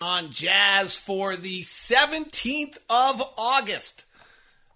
[0.00, 4.04] on Jazz for the 17th of August.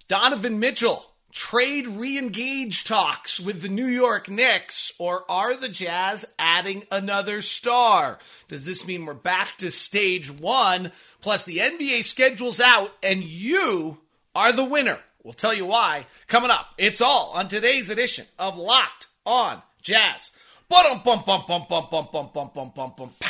[0.09, 6.85] Donovan Mitchell trade re-engage talks with the New York Knicks or are the Jazz adding
[6.91, 8.19] another star?
[8.49, 10.91] Does this mean we're back to stage 1
[11.21, 13.99] plus the NBA schedule's out and you
[14.35, 14.99] are the winner?
[15.23, 16.67] We'll tell you why coming up.
[16.79, 20.33] It's all on today's edition of Locked on Jazz.
[20.69, 23.30] Bum bum bum bum bum bum bum bum bum bum bum.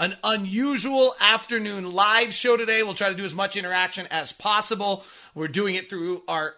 [0.00, 2.82] an unusual afternoon live show today.
[2.82, 5.04] We'll try to do as much interaction as possible.
[5.34, 6.54] We're doing it through our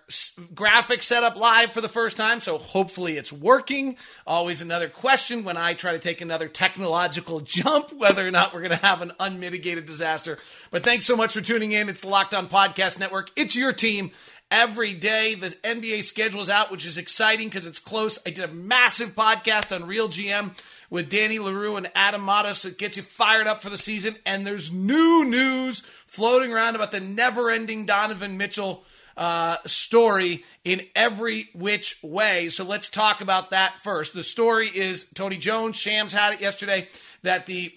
[0.55, 3.97] graphic setup live for the first time, so hopefully it's working.
[4.27, 8.61] Always another question when I try to take another technological jump, whether or not we're
[8.61, 10.39] going to have an unmitigated disaster.
[10.71, 11.89] But thanks so much for tuning in.
[11.89, 13.31] It's the Locked On Podcast Network.
[13.37, 14.13] It's your team
[14.51, 15.35] every day.
[15.35, 18.19] The NBA schedule is out, which is exciting because it's close.
[18.27, 20.53] I did a massive podcast on Real GM
[20.91, 24.17] with Danny Leroux and Adam Mares that gets you fired up for the season.
[24.25, 28.85] And there's new news floating around about the never ending Donovan Mitchell
[29.17, 32.49] uh, story in every which way.
[32.49, 34.13] So let's talk about that first.
[34.13, 36.89] The story is Tony Jones, Shams had it yesterday,
[37.23, 37.73] that the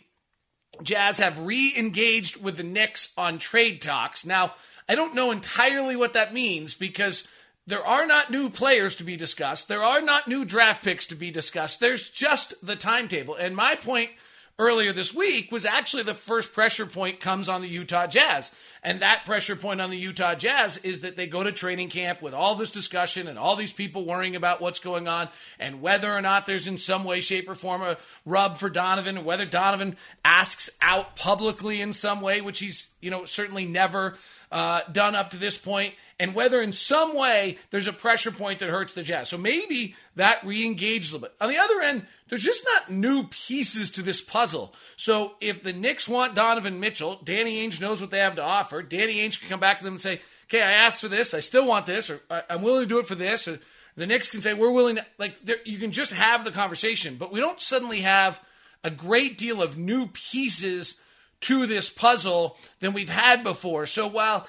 [0.84, 4.26] Jazz have re engaged with the Knicks on trade talks.
[4.26, 4.54] Now,
[4.88, 7.28] I don't know entirely what that means because
[7.70, 9.68] there are not new players to be discussed.
[9.68, 11.80] There are not new draft picks to be discussed.
[11.80, 13.36] There's just the timetable.
[13.36, 14.10] And my point
[14.58, 18.52] earlier this week was actually the first pressure point comes on the Utah Jazz.
[18.84, 22.22] And that pressure point on the Utah Jazz is that they go to training camp
[22.22, 26.12] with all this discussion and all these people worrying about what's going on and whether
[26.12, 29.46] or not there's in some way, shape, or form a rub for Donovan, and whether
[29.46, 34.18] Donovan asks out publicly in some way, which he's, you know, certainly never
[34.52, 38.60] uh, done up to this point, and whether in some way there's a pressure point
[38.60, 39.30] that hurts the Jazz.
[39.30, 41.36] So maybe that re-engaged a little bit.
[41.40, 44.74] On the other end, there's just not new pieces to this puzzle.
[44.98, 48.82] So if the Knicks want Donovan Mitchell, Danny Ainge knows what they have to offer.
[48.82, 51.34] Danny Ainge can come back to them and say, "Okay, I asked for this.
[51.34, 53.60] I still want this, or I'm willing to do it for this." Or
[53.96, 57.32] the Knicks can say, "We're willing." To, like you can just have the conversation, but
[57.32, 58.42] we don't suddenly have
[58.84, 61.00] a great deal of new pieces
[61.42, 63.86] to this puzzle than we've had before.
[63.86, 64.48] So while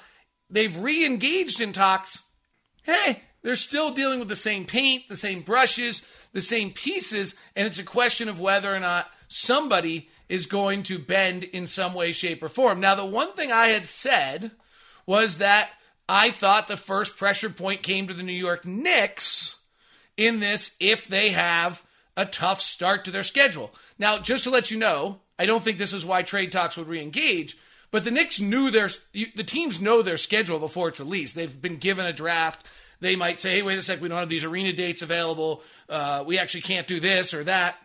[0.49, 2.23] they've re engaged in talks,
[2.83, 6.03] hey, they're still dealing with the same paint, the same brushes,
[6.33, 10.99] the same pieces, and it's a question of whether or not somebody is going to
[10.99, 12.79] bend in some way, shape, or form.
[12.79, 14.51] Now, the one thing I had said
[15.05, 15.69] was that
[16.07, 19.57] I thought the first pressure point came to the New York Knicks
[20.17, 21.83] in this if they have
[22.17, 23.73] a tough start to their schedule.
[23.97, 26.87] Now, just to let you know, I don't think this is why trade talks would
[26.87, 27.57] re-engage.
[27.89, 31.35] But the Knicks knew their the teams know their schedule before it's released.
[31.35, 32.63] They've been given a draft.
[32.99, 35.63] They might say, "Hey, wait a sec, we don't have these arena dates available.
[35.89, 37.75] Uh, we actually can't do this or that."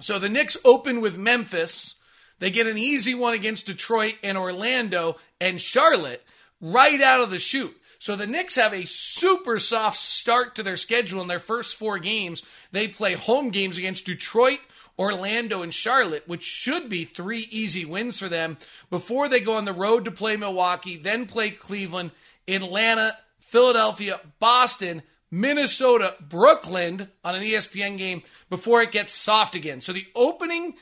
[0.00, 1.96] So the Knicks open with Memphis.
[2.38, 6.24] They get an easy one against Detroit and Orlando and Charlotte
[6.62, 7.76] right out of the chute.
[7.98, 11.98] So the Knicks have a super soft start to their schedule in their first four
[11.98, 12.42] games.
[12.72, 14.60] They play home games against Detroit,
[15.00, 18.58] Orlando, and Charlotte, which should be three easy wins for them
[18.90, 22.10] before they go on the road to play Milwaukee, then play Cleveland,
[22.46, 29.80] Atlanta, Philadelphia, Boston, Minnesota, Brooklyn on an ESPN game before it gets soft again.
[29.80, 30.74] So the opening,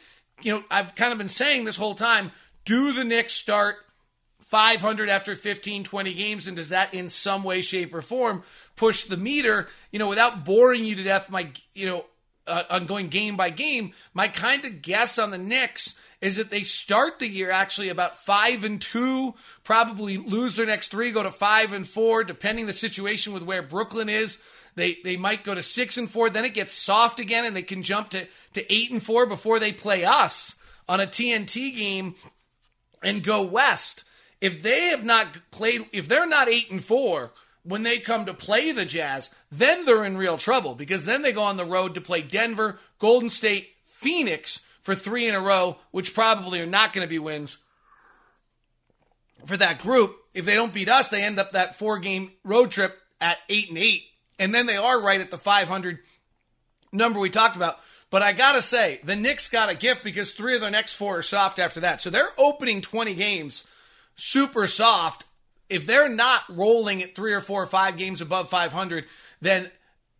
[0.43, 2.33] you know, I've kind of been saying this whole time
[2.65, 3.77] do the Knicks start
[4.41, 6.49] 500 after 15, 20 games?
[6.49, 8.43] And does that in some way, shape, or form
[8.75, 11.31] push the meter, you know, without boring you to death?
[11.31, 12.05] My, you know,
[12.49, 16.51] uh, on going game by game, my kind of guess on the Knicks is that
[16.51, 21.23] they start the year actually about five and two, probably lose their next three, go
[21.23, 24.43] to five and four, depending the situation with where Brooklyn is.
[24.75, 27.63] They they might go to six and four, then it gets soft again, and they
[27.63, 30.57] can jump to to eight and four before they play us
[30.89, 32.15] on a TNT game
[33.03, 34.05] and go west.
[34.41, 37.33] If they have not played, if they're not eight and four
[37.69, 41.33] when they come to play the Jazz, then they're in real trouble because then they
[41.33, 45.77] go on the road to play Denver, Golden State, Phoenix for three in a row,
[45.91, 47.59] which probably are not going to be wins
[49.45, 50.17] for that group.
[50.33, 53.69] If they don't beat us, they end up that four game road trip at eight
[53.69, 54.05] and eight.
[54.39, 55.99] And then they are right at the 500
[56.91, 57.77] number we talked about.
[58.09, 60.95] But I got to say, the Knicks got a gift because three of their next
[60.95, 62.01] four are soft after that.
[62.01, 63.65] So they're opening 20 games
[64.17, 65.25] super soft,
[65.69, 69.05] if they're not rolling at three or four or five games above 500,
[69.41, 69.71] then,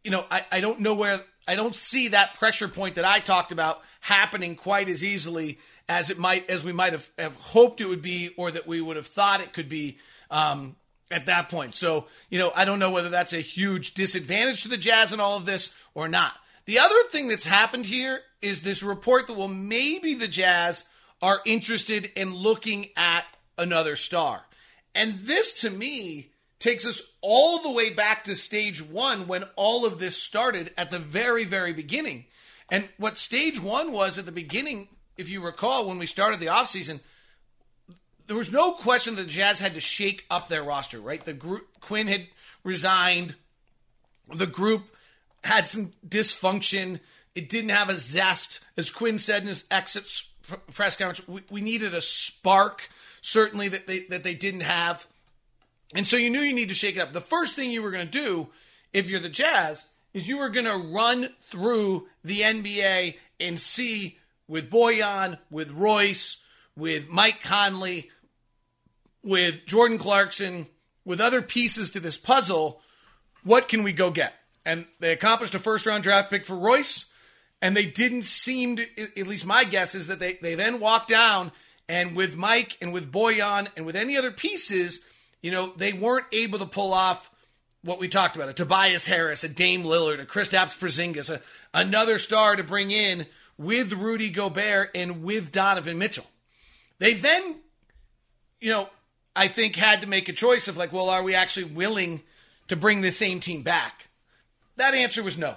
[0.05, 3.21] you know, I, I don't know where, I don't see that pressure point that I
[3.21, 5.59] talked about happening quite as easily
[5.89, 8.81] as it might, as we might have, have hoped it would be or that we
[8.81, 9.99] would have thought it could be.
[10.31, 10.77] Um,
[11.11, 11.75] at that point.
[11.75, 15.21] So, you know, I don't know whether that's a huge disadvantage to the Jazz in
[15.21, 16.35] all of this or not.
[16.67, 20.85] The other thing that's happened here is this report that, well, maybe the Jazz
[21.23, 23.25] are interested in looking at
[23.57, 24.43] another star.
[24.95, 29.87] And this to me takes us all the way back to stage one when all
[29.87, 32.25] of this started at the very, very beginning.
[32.71, 36.47] And what stage one was at the beginning, if you recall, when we started the
[36.47, 37.01] offseason,
[38.27, 41.25] there was no question that the Jazz had to shake up their roster, right?
[41.25, 42.27] The group, Quin had
[42.63, 43.35] resigned.
[44.35, 44.83] The group
[45.43, 47.01] had some dysfunction.
[47.35, 48.61] It didn't have a zest.
[48.77, 50.05] As Quin said in his exit
[50.73, 52.91] press conference, we, we needed a spark
[53.29, 55.07] certainly that they that they didn't have.
[55.95, 57.13] And so you knew you need to shake it up.
[57.13, 58.49] The first thing you were going to do
[58.93, 64.19] if you're the Jazz is you were going to run through the NBA and see
[64.47, 66.39] with Bojan, with Royce,
[66.77, 68.11] with Mike Conley,
[69.23, 70.67] with Jordan Clarkson,
[71.05, 72.81] with other pieces to this puzzle,
[73.45, 74.35] what can we go get?
[74.65, 77.07] And they accomplished a first round draft pick for Royce,
[77.61, 78.87] and they didn't seem to,
[79.19, 81.53] at least my guess is that they, they then walked down
[81.89, 85.01] and with Mike and with Bojan and with any other pieces,
[85.43, 87.31] you know, they weren't able to pull off
[87.83, 91.41] what we talked about a Tobias Harris, a Dame Lillard, a Kristaps Porzingis, a,
[91.73, 93.27] another star to bring in
[93.57, 96.27] with Rudy Gobert and with Donovan Mitchell.
[96.99, 97.57] They then,
[98.61, 98.89] you know,
[99.35, 102.23] I think had to make a choice of like, well, are we actually willing
[102.67, 104.09] to bring the same team back?
[104.77, 105.55] That answer was no.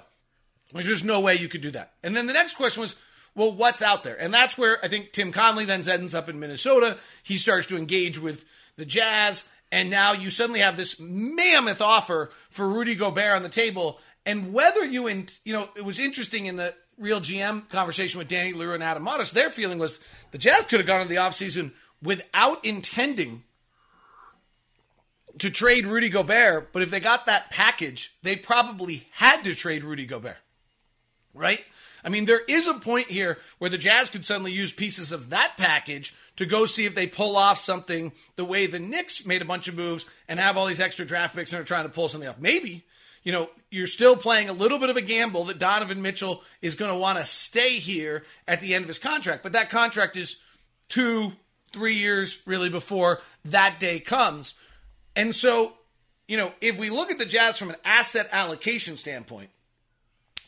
[0.72, 1.94] There's just no way you could do that.
[2.04, 2.96] And then the next question was,
[3.36, 4.20] well, what's out there?
[4.20, 6.98] And that's where I think Tim Connelly then ends up in Minnesota.
[7.24, 8.46] He starts to engage with
[8.76, 13.50] the Jazz, and now you suddenly have this mammoth offer for Rudy Gobert on the
[13.50, 14.00] table.
[14.26, 18.28] And whether you, and you know, it was interesting in the real GM conversation with
[18.28, 20.00] Danny Leroux and Adam Modest, their feeling was
[20.32, 23.44] the Jazz could have gone into the offseason without intending
[25.40, 29.84] to trade Rudy Gobert, but if they got that package, they probably had to trade
[29.84, 30.38] Rudy Gobert.
[31.34, 31.62] Right?
[32.04, 35.30] I mean, there is a point here where the Jazz could suddenly use pieces of
[35.30, 39.42] that package to go see if they pull off something the way the Knicks made
[39.42, 41.90] a bunch of moves and have all these extra draft picks and are trying to
[41.90, 42.40] pull something off.
[42.40, 42.84] Maybe,
[43.24, 46.76] you know, you're still playing a little bit of a gamble that Donovan Mitchell is
[46.76, 49.44] going to want to stay here at the end of his contract.
[49.44, 50.38] But that contract is
[50.90, 51.34] two,
[51.72, 54.56] three years really before that day comes.
[55.16, 55.74] And so,
[56.28, 59.50] you know, if we look at the Jazz from an asset allocation standpoint,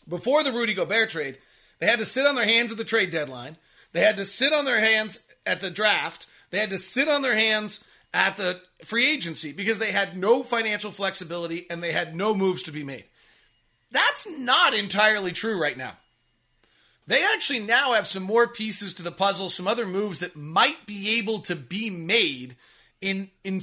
[0.07, 1.37] before the Rudy Gobert trade,
[1.79, 3.57] they had to sit on their hands at the trade deadline.
[3.91, 6.27] They had to sit on their hands at the draft.
[6.51, 7.83] They had to sit on their hands
[8.13, 12.63] at the free agency because they had no financial flexibility and they had no moves
[12.63, 13.05] to be made.
[13.91, 15.93] That's not entirely true right now.
[17.05, 20.85] They actually now have some more pieces to the puzzle, some other moves that might
[20.85, 22.55] be able to be made
[23.01, 23.59] in in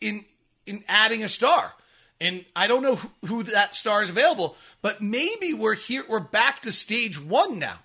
[0.00, 0.24] in
[0.66, 1.74] in adding a star.
[2.20, 6.20] And I don't know who, who that star is available, but maybe we're here, we're
[6.20, 7.78] back to stage one now,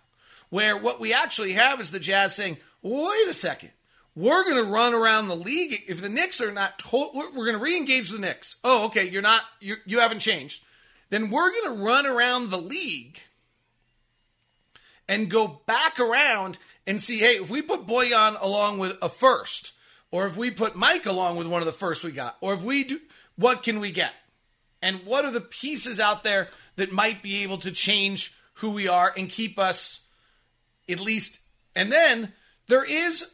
[0.50, 3.72] where what we actually have is the Jazz saying, wait a second,
[4.16, 5.84] we're going to run around the league.
[5.88, 8.56] If the Knicks are not, to- we're going to re-engage the Knicks.
[8.64, 10.64] Oh, okay, you're not, you're, you haven't changed.
[11.10, 13.20] Then we're going to run around the league
[15.10, 16.58] and go back around
[16.88, 19.74] and see, hey, if we put Bojan along with a first,
[20.10, 22.62] or if we put Mike along with one of the first we got, or if
[22.62, 23.00] we do,
[23.36, 24.14] what can we get?
[24.82, 28.88] And what are the pieces out there that might be able to change who we
[28.88, 30.02] are and keep us
[30.90, 31.40] at least
[31.76, 32.34] and then
[32.68, 33.26] there is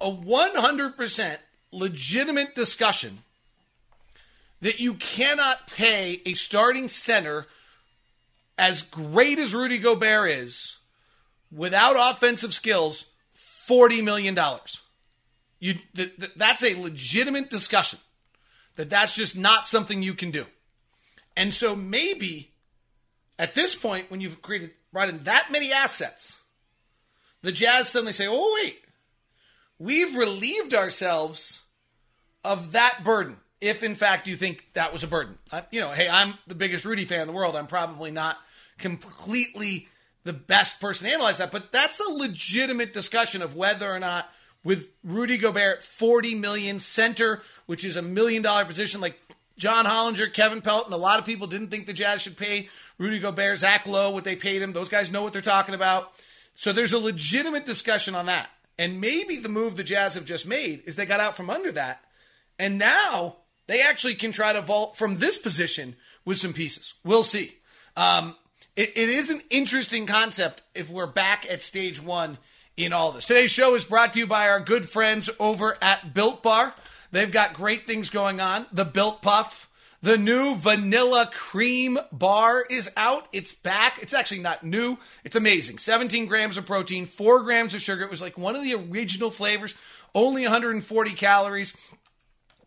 [0.00, 1.36] a 100%
[1.72, 3.18] legitimate discussion
[4.60, 7.46] that you cannot pay a starting center
[8.56, 10.78] as great as Rudy Gobert is
[11.52, 14.80] without offensive skills 40 million dollars.
[15.58, 17.98] You th- th- that's a legitimate discussion
[18.76, 20.46] that that's just not something you can do
[21.36, 22.54] and so maybe
[23.38, 26.40] at this point, when you've created brought in that many assets,
[27.42, 28.80] the Jazz suddenly say, "Oh wait,
[29.78, 31.62] we've relieved ourselves
[32.44, 35.90] of that burden." If in fact you think that was a burden, uh, you know,
[35.90, 37.56] hey, I'm the biggest Rudy fan in the world.
[37.56, 38.36] I'm probably not
[38.78, 39.88] completely
[40.24, 44.28] the best person to analyze that, but that's a legitimate discussion of whether or not
[44.64, 49.18] with Rudy Gobert 40 million center, which is a million dollar position, like
[49.58, 52.68] John Hollinger, Kevin Pelton, a lot of people didn't think the Jazz should pay
[52.98, 54.72] Rudy Gobert, Zach Lowe, what they paid him.
[54.72, 56.12] Those guys know what they're talking about.
[56.56, 58.48] So there's a legitimate discussion on that.
[58.78, 61.70] And maybe the move the Jazz have just made is they got out from under
[61.72, 62.02] that,
[62.58, 63.36] and now
[63.68, 65.94] they actually can try to vault from this position
[66.24, 66.94] with some pieces.
[67.04, 67.54] We'll see.
[67.96, 68.34] Um,
[68.74, 72.38] it, it is an interesting concept if we're back at stage one
[72.76, 73.26] in all this.
[73.26, 76.74] Today's show is brought to you by our good friends over at Built Bar.
[77.14, 78.66] They've got great things going on.
[78.72, 79.70] The Built Puff.
[80.02, 83.28] The new vanilla cream bar is out.
[83.32, 84.00] It's back.
[84.02, 84.98] It's actually not new.
[85.22, 85.78] It's amazing.
[85.78, 88.02] 17 grams of protein, 4 grams of sugar.
[88.02, 89.76] It was like one of the original flavors,
[90.12, 91.72] only 140 calories.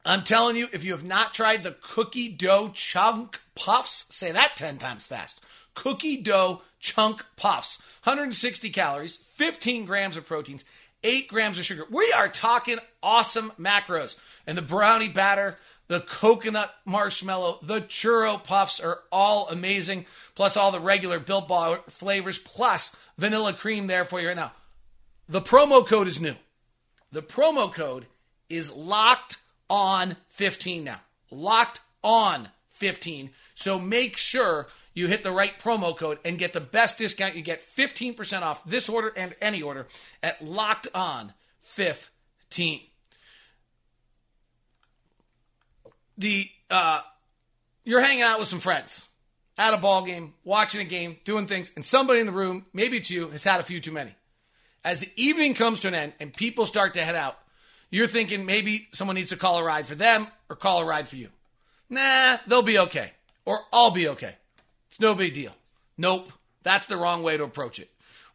[0.06, 4.56] I'm telling you, if you have not tried the cookie dough chunk puffs, say that
[4.56, 5.42] 10 times fast.
[5.76, 10.64] Cookie dough chunk puffs, 160 calories, 15 grams of proteins,
[11.04, 11.86] 8 grams of sugar.
[11.90, 14.16] We are talking awesome macros.
[14.46, 20.06] And the brownie batter, the coconut marshmallow, the churro puffs are all amazing.
[20.36, 24.52] Plus all the regular Built Bar flavors, plus vanilla cream there for you right now.
[25.30, 26.36] The promo code is new.
[27.12, 28.06] The promo code
[28.50, 29.38] is locked
[29.70, 31.02] on 15 now.
[31.32, 33.32] Locked on 15.
[33.56, 37.36] So make sure you hit the right promo code and get the best discount.
[37.36, 39.86] You get 15% off this order and any order
[40.24, 42.82] at locked on 15
[46.18, 47.02] the uh,
[47.84, 49.06] you're hanging out with some friends
[49.56, 52.98] at a ball game, watching a game, doing things, and somebody in the room, maybe
[52.98, 54.16] it's you, has had a few too many.
[54.84, 57.38] As the evening comes to an end and people start to head out,
[57.92, 61.08] you're thinking maybe someone needs to call a ride for them or call a ride
[61.08, 61.30] for you.
[61.88, 63.12] Nah, they'll be okay.
[63.46, 64.36] Or I'll be okay.
[64.98, 65.52] It's no big deal.
[65.96, 66.32] Nope.
[66.64, 67.88] That's the wrong way to approach it.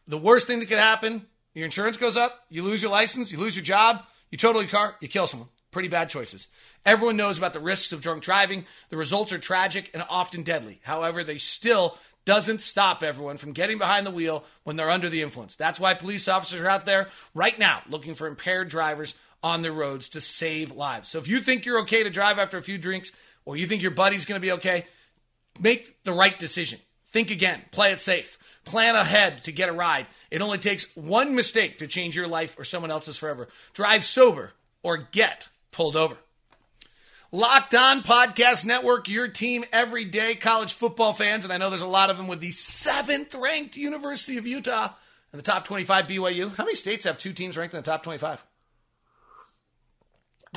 [0.07, 3.37] The worst thing that could happen, your insurance goes up, you lose your license, you
[3.37, 4.01] lose your job,
[4.31, 5.49] you total your car, you kill someone.
[5.71, 6.47] Pretty bad choices.
[6.85, 8.65] Everyone knows about the risks of drunk driving.
[8.87, 10.79] The results are tragic and often deadly.
[10.83, 15.21] However, they still doesn't stop everyone from getting behind the wheel when they're under the
[15.21, 15.57] influence.
[15.57, 19.73] That's why police officers are out there right now looking for impaired drivers on the
[19.73, 21.09] roads to save lives.
[21.09, 23.11] So if you think you're okay to drive after a few drinks
[23.43, 24.85] or you think your buddy's going to be okay,
[25.59, 26.79] make the right decision.
[27.07, 27.61] Think again.
[27.71, 28.39] Play it safe.
[28.65, 30.07] Plan ahead to get a ride.
[30.31, 33.49] It only takes one mistake to change your life or someone else's forever.
[33.73, 36.15] Drive sober or get pulled over.
[37.31, 41.81] Locked On Podcast Network, your team every day, college football fans, and I know there's
[41.81, 44.93] a lot of them with the seventh ranked University of Utah
[45.31, 46.55] and the top 25 BYU.
[46.55, 48.43] How many states have two teams ranked in the top 25?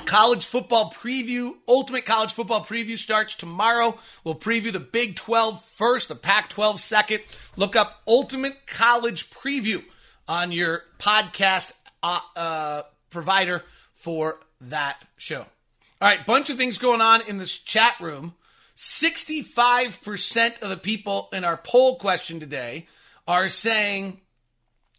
[0.04, 3.98] College football preview, ultimate college football preview starts tomorrow.
[4.24, 7.22] We'll preview the Big 12 first, the Pac 12 second.
[7.56, 9.82] Look up ultimate college preview
[10.28, 11.72] on your podcast
[12.02, 15.46] uh, uh, provider for that show.
[16.00, 18.34] All right, bunch of things going on in this chat room.
[18.76, 22.86] 65% of the people in our poll question today
[23.26, 24.20] are saying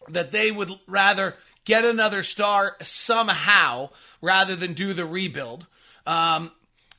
[0.10, 1.36] that they would rather
[1.68, 3.90] get another star somehow
[4.22, 5.68] rather than do the rebuild.
[6.08, 6.50] Um,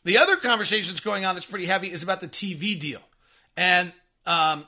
[0.05, 3.01] the other conversation that's going on that's pretty heavy is about the TV deal.
[3.57, 3.93] And
[4.27, 4.67] um,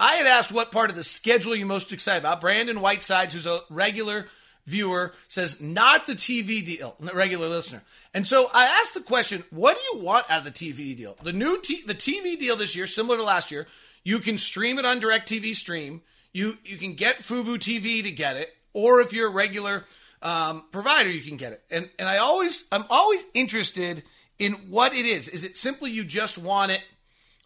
[0.00, 2.40] I had asked what part of the schedule you're most excited about.
[2.40, 4.26] Brandon Whitesides, who's a regular
[4.66, 7.82] viewer says not the TV deal, regular listener.
[8.12, 11.16] And so I asked the question, what do you want out of the TV deal?
[11.22, 13.68] The new t- the TV deal this year, similar to last year,
[14.02, 16.02] you can stream it on DirecTV Stream.
[16.32, 19.86] You you can get Fubo TV to get it, or if you're a regular
[20.20, 21.62] um, provider, you can get it.
[21.70, 24.04] And and I always I'm always interested
[24.38, 25.28] in what it is.
[25.28, 26.82] Is it simply you just want it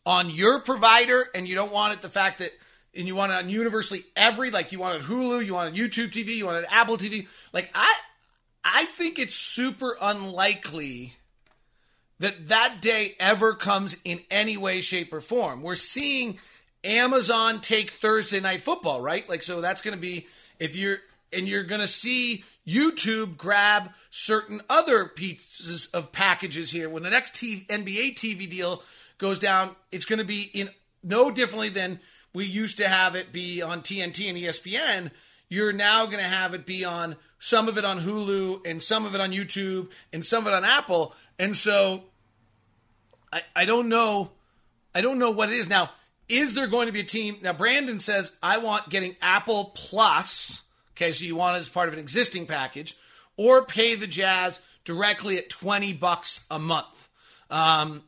[0.05, 2.51] on your provider and you don't want it the fact that
[2.97, 5.93] and you want it on universally every like you want wanted Hulu, you want wanted
[5.93, 7.29] YouTube TV, you want wanted Apple TV.
[7.53, 7.95] Like I
[8.65, 11.15] I think it's super unlikely
[12.19, 15.63] that that day ever comes in any way shape or form.
[15.63, 16.41] We're seeing
[16.83, 19.29] Amazon take Thursday night football, right?
[19.29, 20.27] Like so that's going to be
[20.59, 20.99] if you're
[21.33, 27.11] and you're going to see YouTube grab certain other pieces of packages here when the
[27.11, 28.83] next TV, NBA TV deal
[29.19, 30.71] goes down, it's going to be in
[31.03, 32.01] no differently than
[32.33, 35.11] we used to have it be on TNT and ESPN.
[35.49, 39.07] You're now going to have it be on some of it on Hulu and some
[39.07, 41.15] of it on YouTube and some of it on Apple.
[41.39, 42.05] And so
[43.33, 44.31] I, I don't know.
[44.95, 45.69] I don't know what it is.
[45.69, 45.91] Now,
[46.29, 47.39] is there going to be a team?
[47.43, 50.63] Now, Brandon says, I want getting Apple Plus.
[51.01, 52.95] Okay, so you want it as part of an existing package,
[53.39, 57.09] or pay the Jazz directly at 20 bucks a month.
[57.49, 58.03] Um,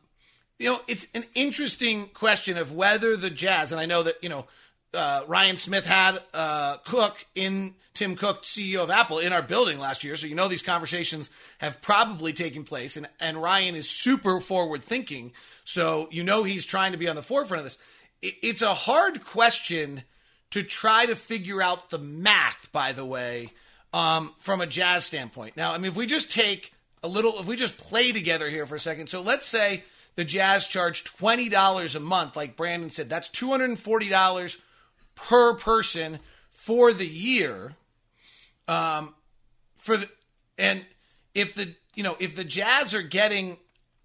[0.59, 4.29] you know, it's an interesting question of whether the Jazz, and I know that, you
[4.29, 4.45] know,
[4.93, 9.79] uh, Ryan Smith had uh, Cook in Tim Cook, CEO of Apple, in our building
[9.79, 10.15] last year.
[10.15, 14.83] So you know these conversations have probably taken place, and and Ryan is super forward
[14.83, 15.31] thinking.
[15.65, 17.79] So you know he's trying to be on the forefront of this.
[18.21, 20.03] It, it's a hard question
[20.53, 23.51] to try to figure out the math, by the way,
[23.91, 25.57] um, from a jazz standpoint.
[25.57, 28.67] Now, I mean, if we just take a little, if we just play together here
[28.67, 29.07] for a second.
[29.07, 29.83] So let's say
[30.15, 33.09] the Jazz charge twenty dollars a month, like Brandon said.
[33.09, 34.59] That's two hundred and forty dollars
[35.15, 36.19] per person
[36.51, 37.73] for the year.
[38.67, 39.15] Um,
[39.75, 40.07] for the
[40.59, 40.85] and
[41.33, 43.57] if the you know if the Jazz are getting,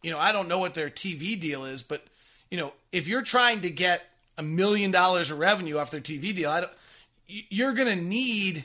[0.02, 2.02] you know, I don't know what their TV deal is, but
[2.50, 4.07] you know, if you're trying to get
[4.38, 6.64] a million dollars of revenue off their TV deal,
[7.26, 8.64] you're going to need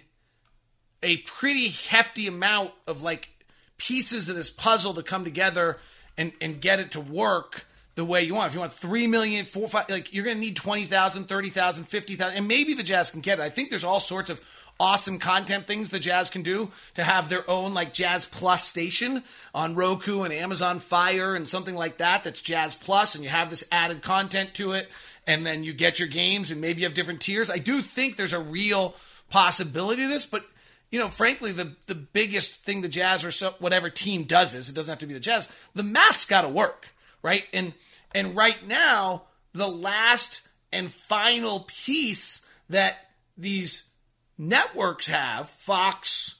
[1.01, 3.29] a pretty hefty amount of like
[3.77, 5.77] pieces of this puzzle to come together
[6.17, 7.65] and, and get it to work
[7.95, 8.47] the way you want.
[8.47, 12.37] If you want 3 million, 4, 5, like you're going to need 20,000, 30,000, 50,000,
[12.37, 13.41] and maybe the Jazz can get it.
[13.41, 14.41] I think there's all sorts of
[14.79, 19.23] awesome content things the Jazz can do to have their own like Jazz Plus station
[19.53, 23.49] on Roku and Amazon Fire and something like that that's Jazz Plus and you have
[23.49, 24.89] this added content to it
[25.25, 27.49] and then you get your games and maybe you have different tiers.
[27.49, 28.95] I do think there's a real
[29.29, 30.45] possibility of this, but
[30.91, 34.69] you know, frankly, the the biggest thing the Jazz or so, whatever team does this,
[34.69, 35.49] it doesn't have to be the Jazz.
[35.73, 37.45] The math's got to work, right?
[37.51, 37.73] And
[38.13, 42.97] and right now, the last and final piece that
[43.37, 43.85] these
[44.37, 46.35] networks have, Fox,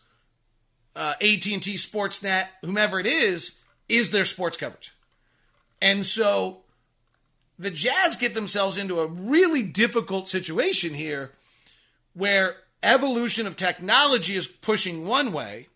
[0.96, 3.56] uh, AT&T Sportsnet, whomever it is,
[3.90, 4.94] is their sports coverage.
[5.82, 6.62] And so
[7.60, 11.32] the Jazz get themselves into a really difficult situation here
[12.14, 15.68] where evolution of technology is pushing one way,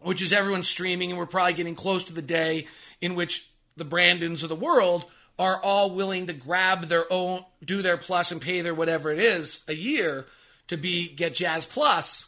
[0.00, 2.66] which is everyone streaming, and we're probably getting close to the day
[3.00, 5.06] in which the Brandons of the world
[5.38, 9.18] are all willing to grab their own, do their plus, and pay their whatever it
[9.18, 10.26] is a year
[10.72, 12.26] to be get Jazz Plus.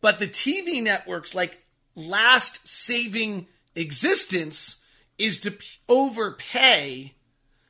[0.00, 4.76] But the TV networks, like last saving existence,
[5.16, 5.54] is to
[5.88, 7.14] overpay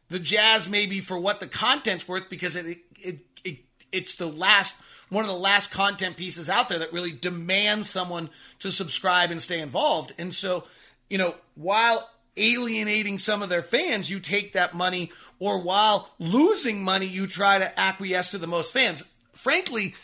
[0.08, 3.58] the Jazz maybe for what the content's worth because it, it, it
[3.92, 4.74] it's the last
[5.10, 9.42] one of the last content pieces out there that really demands someone to subscribe and
[9.42, 10.14] stay involved.
[10.18, 10.64] And so,
[11.10, 16.82] you know, while alienating some of their fans, you take that money, or while losing
[16.82, 19.04] money, you try to acquiesce to the most fans.
[19.32, 19.94] Frankly,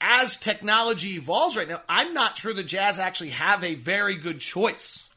[0.00, 4.40] as technology evolves right now, I'm not sure the Jazz actually have a very good
[4.40, 5.10] choice.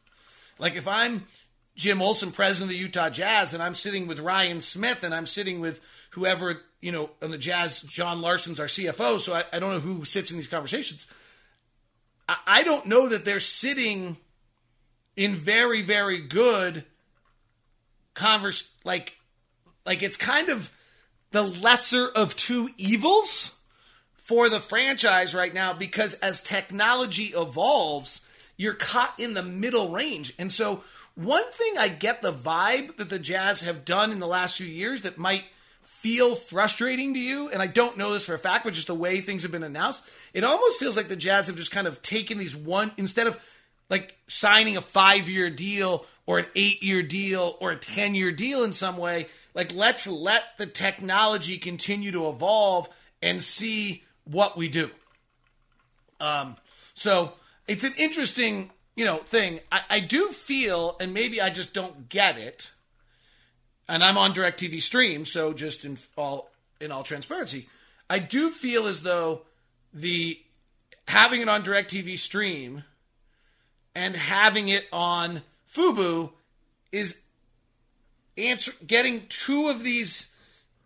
[0.57, 1.27] Like if I'm
[1.75, 5.27] Jim Olson, president of the Utah Jazz, and I'm sitting with Ryan Smith and I'm
[5.27, 5.79] sitting with
[6.11, 9.79] whoever, you know, on the Jazz, John Larson's our CFO, so I, I don't know
[9.79, 11.07] who sits in these conversations.
[12.27, 14.17] I, I don't know that they're sitting
[15.19, 16.85] in very, very good
[18.13, 19.17] converse like
[19.85, 20.71] like it's kind of
[21.31, 23.59] the lesser of two evils
[24.15, 28.21] for the franchise right now because as technology evolves,
[28.55, 30.33] you're caught in the middle range.
[30.39, 30.83] And so
[31.15, 34.67] one thing I get the vibe that the Jazz have done in the last few
[34.67, 35.43] years that might
[35.81, 38.95] feel frustrating to you, and I don't know this for a fact, but just the
[38.95, 40.01] way things have been announced,
[40.33, 43.37] it almost feels like the Jazz have just kind of taken these one instead of
[43.89, 48.31] like signing a five year deal or an eight year deal or a 10 year
[48.31, 49.27] deal in some way.
[49.53, 52.87] Like, let's let the technology continue to evolve
[53.21, 54.91] and see what we do.
[56.19, 56.55] Um,
[56.93, 57.33] so
[57.67, 59.61] it's an interesting you know, thing.
[59.71, 62.71] I, I do feel, and maybe I just don't get it,
[63.87, 66.49] and I'm on DirecTV Stream, so just in all
[66.81, 67.69] in all transparency,
[68.09, 69.43] I do feel as though
[69.93, 70.37] the
[71.07, 72.83] having it on DirecTV Stream
[73.95, 75.41] and having it on
[75.73, 76.31] Fubo
[76.91, 77.19] is
[78.37, 80.31] answer getting two of these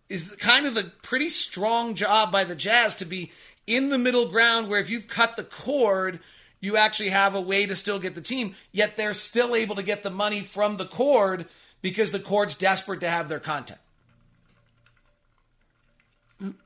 [0.09, 3.31] is kind of a pretty strong job by the Jazz to be
[3.65, 6.19] in the middle ground where if you've cut the cord
[6.63, 9.83] you actually have a way to still get the team, yet they're still able to
[9.83, 11.45] get the money from the cord
[11.81, 13.81] because the cord's desperate to have their content.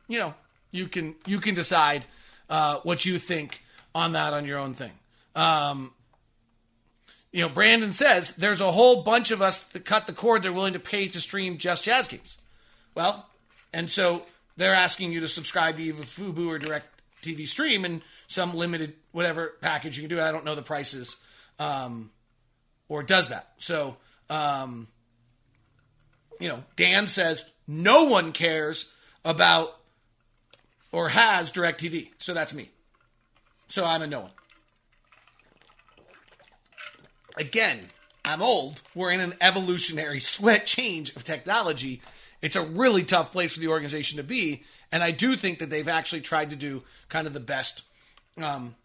[0.08, 0.36] You know,
[0.70, 2.06] you can you can decide
[2.48, 3.64] uh, what you think
[3.96, 4.92] on that on your own thing.
[5.36, 5.94] Um,
[7.38, 10.42] you know, Brandon says there's a whole bunch of us that cut the cord.
[10.42, 12.36] They're willing to pay to stream just Jazz games.
[12.96, 13.30] Well,
[13.72, 14.24] and so
[14.56, 16.88] they're asking you to subscribe to either Fubo or Direct
[17.22, 20.20] TV Stream and some limited whatever package you can do.
[20.20, 21.16] I don't know the prices,
[21.60, 22.10] um,
[22.90, 23.52] or does that.
[23.60, 23.98] So,
[24.32, 24.88] um,
[26.40, 28.92] you know, Dan says no one cares
[29.24, 29.78] about
[30.92, 32.10] or has Direct TV.
[32.18, 32.72] So that's me.
[33.68, 34.32] So I'm a no one.
[37.38, 37.88] Again,
[38.26, 38.82] I'm old.
[38.94, 42.02] We're in an evolutionary sweat change of technology.
[42.42, 44.64] It's a really tough place for the organization to be.
[44.92, 47.84] And I do think that they've actually tried to do kind of the best
[48.42, 48.76] um,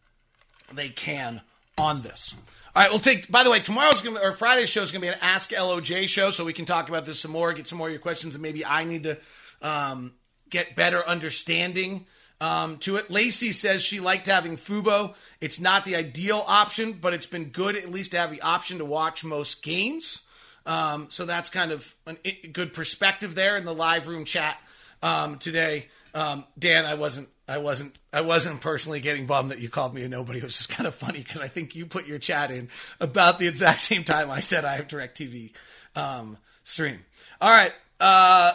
[0.73, 1.43] they can
[1.77, 2.35] on this.
[2.75, 3.31] All right, we'll take.
[3.31, 6.31] By the way, tomorrow's gonna or Friday's show is gonna be an Ask LOJ show,
[6.31, 8.43] so we can talk about this some more, get some more of your questions, and
[8.43, 9.19] maybe I need to
[9.61, 10.13] um,
[10.49, 12.07] get better understanding
[12.43, 13.09] um, to it.
[13.09, 15.15] Lacey says she liked having Fubo.
[15.41, 18.79] It's not the ideal option, but it's been good at least to have the option
[18.79, 20.23] to watch most games.
[20.67, 24.61] Um, so that's kind of a good perspective there in the live room chat
[25.05, 25.87] um, today.
[26.15, 30.03] Um, Dan, I wasn't, I wasn't, I wasn't personally getting bummed that you called me
[30.03, 30.41] a nobody.
[30.41, 33.39] It was just kind of funny because I think you put your chat in about
[33.39, 35.53] the exact same time I said I have DirecTV
[35.95, 36.99] um, stream.
[37.41, 37.73] All right.
[38.01, 38.53] Uh,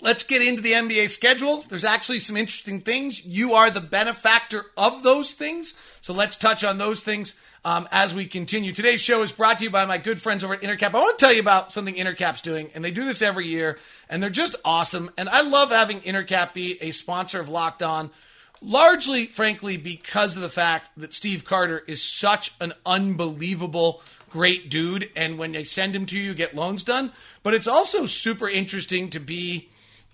[0.00, 1.64] let's get into the NBA schedule.
[1.68, 3.24] There's actually some interesting things.
[3.24, 5.74] You are the benefactor of those things.
[6.00, 8.72] So let's touch on those things um, as we continue.
[8.72, 10.94] Today's show is brought to you by my good friends over at Intercap.
[10.94, 13.78] I want to tell you about something Intercap's doing, and they do this every year,
[14.08, 15.10] and they're just awesome.
[15.18, 18.10] And I love having Intercap be a sponsor of Locked On.
[18.62, 25.10] Largely, frankly, because of the fact that Steve Carter is such an unbelievable great dude,
[25.16, 27.12] and when they send him to you, get loans done.
[27.42, 29.70] But it's also super interesting to be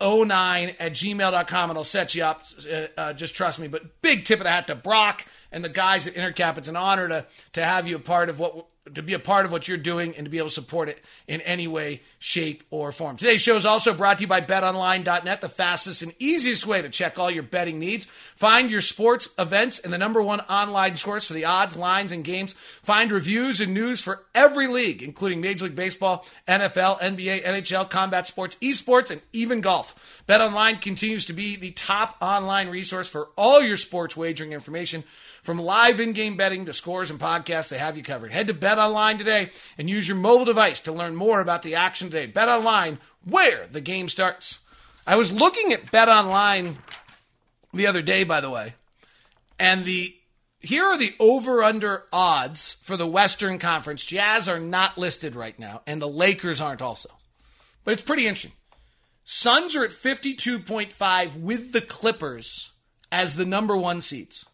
[0.00, 2.46] at gmail.com and I'll set you up.
[2.66, 3.68] Uh, uh, just trust me.
[3.68, 6.56] But big tip of the hat to Brock and the guys at Intercap.
[6.56, 9.46] It's an honor to, to have you a part of what to be a part
[9.46, 12.64] of what you're doing and to be able to support it in any way, shape,
[12.70, 13.16] or form.
[13.16, 16.88] Today's show is also brought to you by betonline.net, the fastest and easiest way to
[16.88, 18.06] check all your betting needs.
[18.34, 22.24] Find your sports events and the number one online source for the odds, lines, and
[22.24, 22.54] games.
[22.82, 28.26] Find reviews and news for every league, including Major League Baseball, NFL, NBA, NHL, combat
[28.26, 29.94] sports, esports, and even golf.
[30.28, 35.04] BetOnline continues to be the top online resource for all your sports wagering information.
[35.42, 38.30] From live in-game betting to scores and podcasts, they have you covered.
[38.32, 41.74] Head to Bet Online today and use your mobile device to learn more about the
[41.74, 42.26] action today.
[42.26, 44.60] Bet Online, where the game starts.
[45.04, 46.78] I was looking at Bet Online
[47.74, 48.74] the other day, by the way,
[49.58, 50.14] and the
[50.60, 54.06] here are the over/under odds for the Western Conference.
[54.06, 57.08] Jazz are not listed right now, and the Lakers aren't also,
[57.84, 58.52] but it's pretty interesting.
[59.24, 62.70] Suns are at 52.5 with the Clippers
[63.10, 64.44] as the number one seeds.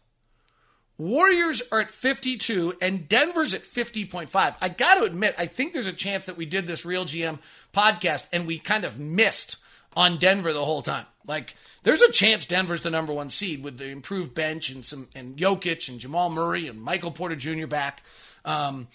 [0.99, 4.55] Warriors are at 52 and Denver's at 50.5.
[4.59, 7.39] I got to admit, I think there's a chance that we did this Real GM
[7.73, 9.55] podcast and we kind of missed
[9.95, 11.05] on Denver the whole time.
[11.25, 15.07] Like, there's a chance Denver's the number one seed with the improved bench and some
[15.15, 17.67] and Jokic and Jamal Murray and Michael Porter Jr.
[17.67, 18.03] back.
[18.43, 18.89] Um,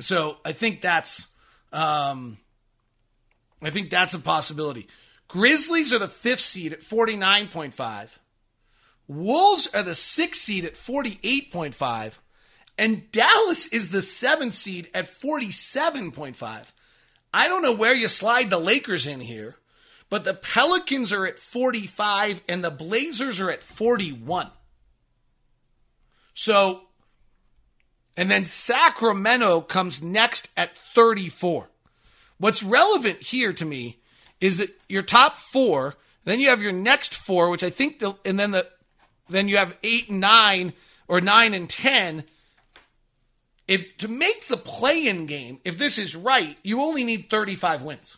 [0.00, 1.28] so I think that's
[1.72, 2.36] um,
[3.62, 4.86] I think that's a possibility.
[5.28, 8.18] Grizzlies are the fifth seed at 49.5.
[9.10, 12.18] Wolves are the sixth seed at 48.5.
[12.78, 16.64] And Dallas is the seventh seed at 47.5.
[17.34, 19.56] I don't know where you slide the Lakers in here,
[20.10, 24.48] but the Pelicans are at 45 and the Blazers are at 41.
[26.34, 26.82] So,
[28.16, 31.68] and then Sacramento comes next at 34.
[32.38, 33.98] What's relevant here to me
[34.40, 38.14] is that your top four, then you have your next four, which I think, the,
[38.24, 38.68] and then the
[39.30, 40.72] then you have eight and nine
[41.08, 42.24] or nine and ten.
[43.68, 48.16] If to make the play-in game, if this is right, you only need 35 wins.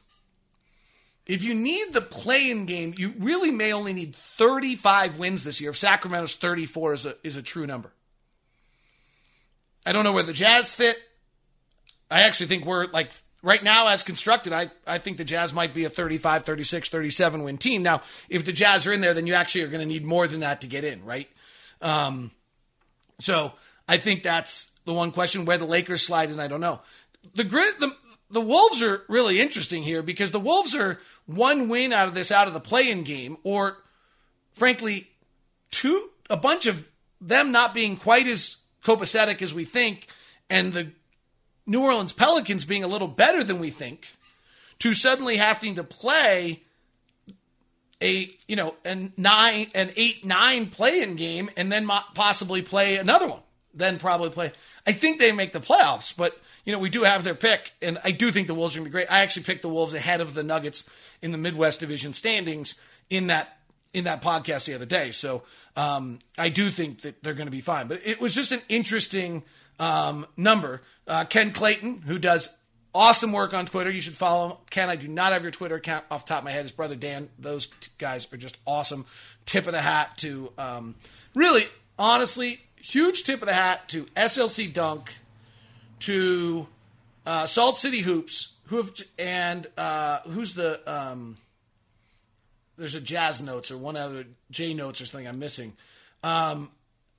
[1.26, 5.70] If you need the play-in game, you really may only need 35 wins this year.
[5.70, 7.92] If Sacramento's 34 is a is a true number.
[9.84, 10.96] I don't know where the Jazz fit.
[12.10, 13.12] I actually think we're like
[13.42, 17.42] right now as constructed, I, I think the Jazz might be a 35, 36, 37
[17.42, 17.82] win team.
[17.82, 20.26] Now, if the Jazz are in there, then you actually are going to need more
[20.26, 21.28] than that to get in, right?
[21.80, 22.30] Um,
[23.20, 23.52] so
[23.88, 26.40] I think that's the one question where the Lakers slide in.
[26.40, 26.80] I don't know.
[27.34, 27.94] The the,
[28.30, 32.32] the Wolves are really interesting here because the Wolves are one win out of this
[32.32, 33.76] out of the play-in game, or
[34.52, 35.08] frankly,
[35.70, 36.88] two a bunch of
[37.20, 40.08] them not being quite as copacetic as we think,
[40.50, 40.92] and the
[41.66, 44.08] New Orleans Pelicans being a little better than we think
[44.80, 46.62] to suddenly having to play
[48.02, 52.96] a you know a nine an eight nine play in game and then possibly play
[52.96, 53.40] another one
[53.74, 54.52] then probably play.
[54.86, 57.98] I think they make the playoffs but you know we do have their pick and
[58.04, 59.10] i do think the wolves are going to be great.
[59.10, 60.88] I actually picked the wolves ahead of the nuggets
[61.22, 62.74] in the midwest division standings
[63.08, 63.56] in that
[63.94, 65.12] in that podcast the other day.
[65.12, 65.44] So
[65.76, 67.86] um, i do think that they're going to be fine.
[67.86, 69.44] But it was just an interesting
[69.82, 72.48] um, number uh, ken clayton who does
[72.94, 73.90] Awesome work on Twitter.
[73.90, 74.56] You should follow him.
[74.68, 76.62] Ken, I do not have your Twitter account off top of my head.
[76.62, 77.30] His brother Dan.
[77.38, 77.66] Those
[77.96, 79.06] guys are just awesome.
[79.46, 80.94] Tip of the hat to, um,
[81.34, 81.64] really,
[81.98, 85.14] honestly, huge tip of the hat to SLC Dunk,
[86.00, 86.66] to
[87.24, 91.38] uh, Salt City Hoops, who have, and uh, who's the, um,
[92.76, 95.72] there's a Jazz Notes or one other J Notes or something I'm missing.
[96.22, 96.70] Um,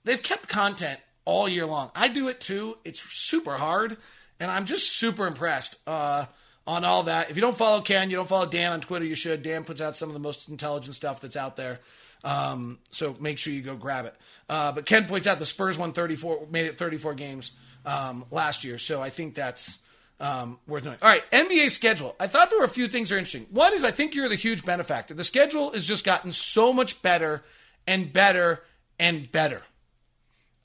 [0.04, 1.92] they've kept content all year long.
[1.96, 2.78] I do it too.
[2.84, 3.98] It's super hard
[4.40, 6.26] and I'm just super impressed uh,
[6.68, 7.30] on all that.
[7.30, 9.44] If you don't follow Ken, you don't follow Dan on Twitter, you should.
[9.44, 11.80] Dan puts out some of the most intelligent stuff that's out there.
[12.24, 14.16] Um, so make sure you go grab it.
[14.50, 17.52] Uh, but Ken points out the Spurs won 34, made it 34 games
[17.86, 18.78] um, last year.
[18.78, 19.80] So I think that's
[20.20, 20.98] um, worth knowing.
[21.02, 22.16] All right, NBA schedule.
[22.20, 23.48] I thought there were a few things that are interesting.
[23.52, 25.14] One is I think you're the huge benefactor.
[25.14, 27.44] The schedule has just gotten so much better
[27.86, 28.64] and better
[29.00, 29.64] and better.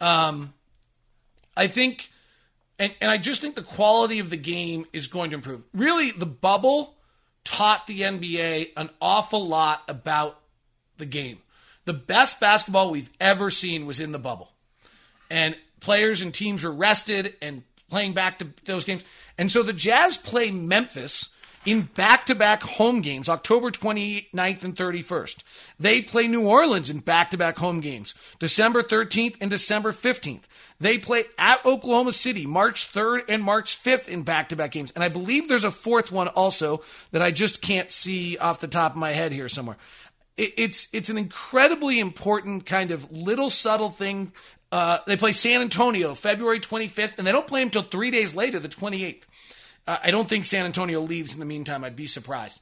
[0.01, 0.55] Um,
[1.57, 2.11] I think
[2.79, 5.63] and, and I just think the quality of the game is going to improve.
[5.75, 6.95] Really, the bubble
[7.45, 10.39] taught the NBA an awful lot about
[10.99, 11.39] the game.
[11.87, 14.53] The best basketball we've ever seen was in the bubble.
[15.31, 19.03] And players and teams were rested and playing back to those games.
[19.39, 21.31] And so the Jazz play Memphis
[21.65, 25.39] in back to back home games, October 29th and 31st.
[25.79, 30.43] They play New Orleans in back to back home games, December 13th and December 15th.
[30.81, 34.93] They play at Oklahoma City March 3rd and March 5th in back to back games.
[34.93, 38.69] And I believe there's a fourth one also that I just can't see off the
[38.69, 39.77] top of my head here somewhere.
[40.37, 44.33] It's, it's an incredibly important kind of little subtle thing.
[44.71, 48.61] Uh, they play San Antonio February 25th, and they don't play until three days later,
[48.61, 49.25] the 28th.
[49.89, 51.83] I don't think San Antonio leaves in the meantime.
[51.83, 52.61] I'd be surprised.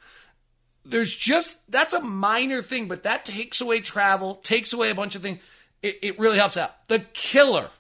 [0.84, 5.16] There's just, that's a minor thing, but that takes away travel, takes away a bunch
[5.16, 5.40] of things.
[5.82, 6.70] It, it really helps out.
[6.88, 7.70] The killer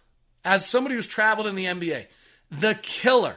[0.44, 2.06] as somebody who's traveled in the NBA,
[2.50, 3.36] the killer.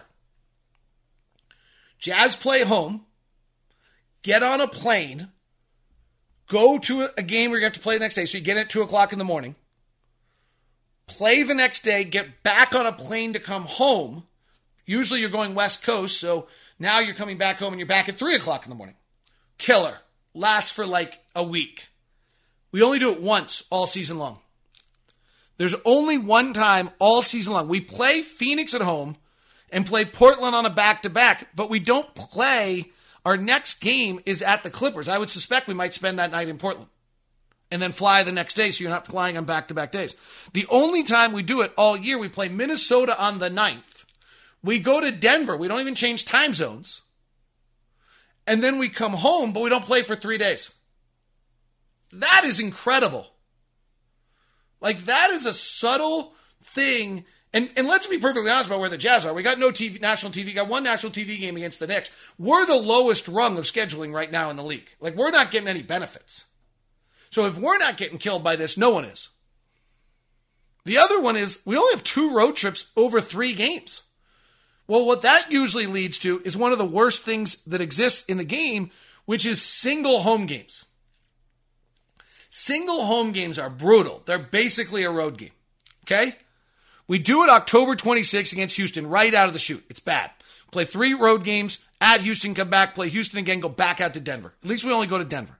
[1.97, 3.05] Jazz play home,
[4.21, 5.29] get on a plane,
[6.47, 8.25] go to a game where you have to play the next day.
[8.25, 9.55] So you get at 2 o'clock in the morning,
[11.07, 14.23] play the next day, get back on a plane to come home.
[14.89, 16.47] Usually you're going West Coast, so
[16.79, 18.95] now you're coming back home and you're back at 3 o'clock in the morning.
[19.59, 19.99] Killer.
[20.33, 21.89] Lasts for like a week.
[22.71, 24.39] We only do it once all season long.
[25.57, 27.67] There's only one time all season long.
[27.67, 29.17] We play Phoenix at home
[29.71, 32.91] and play Portland on a back to back, but we don't play.
[33.23, 35.07] Our next game is at the Clippers.
[35.07, 36.89] I would suspect we might spend that night in Portland
[37.69, 40.15] and then fly the next day so you're not flying on back to back days.
[40.53, 43.98] The only time we do it all year, we play Minnesota on the 9th.
[44.63, 45.55] We go to Denver.
[45.55, 47.01] We don't even change time zones.
[48.45, 50.71] And then we come home, but we don't play for three days.
[52.11, 53.27] That is incredible.
[54.81, 57.25] Like that is a subtle thing.
[57.53, 59.33] And and let's be perfectly honest about where the Jazz are.
[59.33, 60.53] We got no TV, national TV.
[60.53, 62.11] Got one national TV game against the Knicks.
[62.37, 64.89] We're the lowest rung of scheduling right now in the league.
[64.99, 66.45] Like we're not getting any benefits.
[67.29, 69.29] So if we're not getting killed by this, no one is.
[70.85, 74.03] The other one is we only have two road trips over three games.
[74.89, 78.37] Well, what that usually leads to is one of the worst things that exists in
[78.37, 78.89] the game,
[79.25, 80.85] which is single home games.
[82.49, 84.23] Single home games are brutal.
[84.25, 85.51] They're basically a road game.
[86.05, 86.35] Okay?
[87.07, 89.85] We do it October 26th against Houston right out of the chute.
[89.91, 90.31] It's bad.
[90.71, 94.19] Play three road games at Houston, come back, play Houston again, go back out to
[94.19, 94.55] Denver.
[94.63, 95.59] At least we only go to Denver.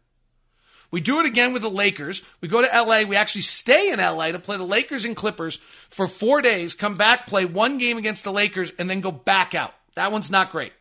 [0.92, 2.24] We do it again with the Lakers.
[2.42, 3.04] We go to LA.
[3.08, 5.58] We actually stay in LA to play the Lakers and Clippers
[5.90, 9.54] for four days, come back, play one game against the Lakers, and then go back
[9.54, 9.74] out.
[9.96, 10.74] That one's not great.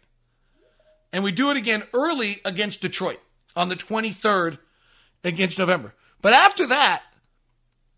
[1.12, 3.20] And we do it again early against Detroit
[3.56, 4.58] on the 23rd
[5.24, 5.94] against November.
[6.22, 7.02] But after that,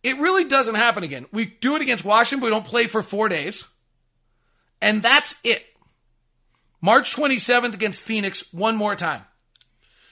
[0.02, 1.26] it really doesn't happen again.
[1.32, 3.68] We do it against Washington, but we don't play for four days.
[4.80, 5.64] And that's it.
[6.80, 9.22] March 27th against Phoenix, one more time.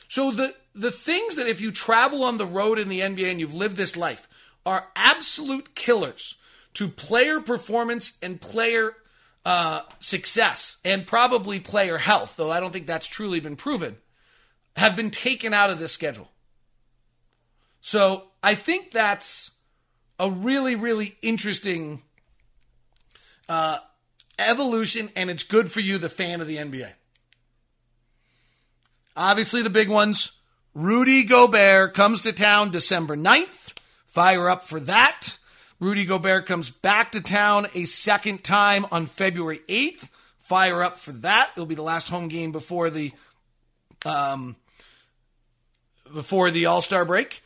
[0.08, 3.40] So the, the things that if you travel on the road in the NBA and
[3.40, 4.28] you've lived this life
[4.64, 6.36] are absolute killers
[6.74, 8.94] to player performance and player
[9.44, 13.96] uh, success and probably player health, though I don't think that's truly been proven,
[14.76, 16.30] have been taken out of this schedule.
[17.80, 19.52] So I think that's
[20.18, 22.02] a really, really interesting
[23.48, 23.78] uh,
[24.38, 26.92] evolution, and it's good for you, the fan of the NBA.
[29.16, 30.32] Obviously, the big ones
[30.74, 33.74] Rudy Gobert comes to town December 9th.
[34.06, 35.38] Fire up for that.
[35.80, 40.08] Rudy Gobert comes back to town a second time on February 8th.
[40.38, 41.50] Fire up for that.
[41.54, 43.12] It'll be the last home game before the
[44.04, 44.56] um,
[46.12, 47.42] before the All Star break.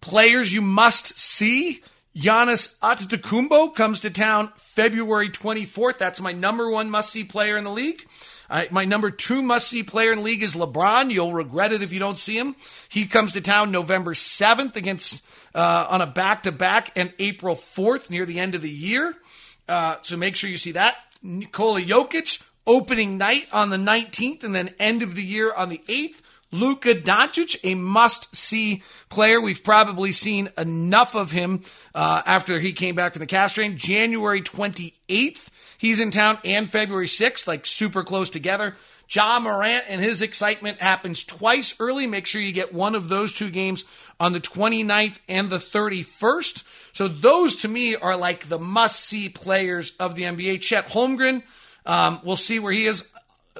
[0.00, 1.80] Players you must see.
[2.16, 5.98] Giannis Antetokounmpo comes to town February 24th.
[5.98, 8.06] That's my number one must see player in the league.
[8.48, 11.10] My number two must see player in league is LeBron.
[11.10, 12.56] You'll regret it if you don't see him.
[12.88, 17.56] He comes to town November 7th against uh, on a back to back and April
[17.56, 19.14] 4th near the end of the year.
[19.68, 20.96] Uh, so make sure you see that.
[21.22, 25.80] Nikola Jokic opening night on the 19th and then end of the year on the
[25.88, 26.20] 8th.
[26.52, 29.40] Luka Doncic, a must see player.
[29.40, 33.76] We've probably seen enough of him uh, after he came back from the calf strain.
[33.76, 35.48] January 28th,
[35.78, 38.74] he's in town, and February 6th, like super close together.
[39.08, 42.06] Ja Morant and his excitement happens twice early.
[42.06, 43.84] Make sure you get one of those two games
[44.18, 46.64] on the 29th and the 31st.
[46.92, 50.60] So those to me are like the must see players of the NBA.
[50.60, 51.42] Chet Holmgren,
[51.84, 53.04] um, we'll see where he is,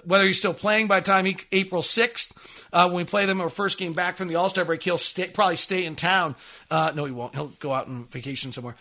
[0.04, 2.32] whether he's still playing by the time he, April 6th.
[2.72, 4.98] Uh, when we play them our first game back from the All Star break, he'll
[4.98, 6.34] stay, probably stay in town.
[6.70, 7.34] Uh, no, he won't.
[7.34, 8.74] He'll go out on vacation somewhere.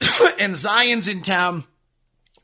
[0.40, 1.64] and Zion's in town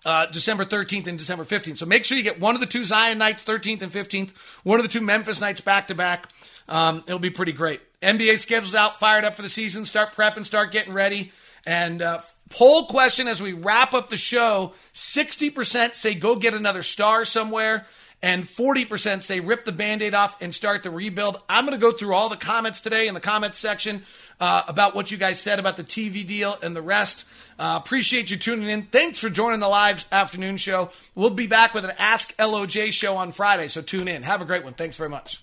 [0.05, 1.79] uh, December 13th and December 15th.
[1.79, 4.31] So make sure you get one of the two Zion nights, 13th and 15th,
[4.63, 6.29] one of the two Memphis nights back to back.
[6.69, 7.81] Um, it'll be pretty great.
[8.01, 9.85] NBA schedule's out, fired up for the season.
[9.85, 11.33] Start prepping, start getting ready.
[11.67, 16.83] And uh, poll question as we wrap up the show 60% say go get another
[16.83, 17.87] star somewhere
[18.23, 21.41] and 40% say rip the band-aid off and start the rebuild.
[21.49, 24.03] I'm going to go through all the comments today in the comments section
[24.41, 27.27] uh, about what you guys said about the tv deal and the rest.
[27.59, 28.83] Uh, appreciate you tuning in.
[28.85, 30.91] Thanks for joining the live afternoon show.
[31.15, 34.23] We'll be back with an ask loj show on friday so tune in.
[34.23, 34.75] Have a great one.
[34.75, 35.43] Thanks very much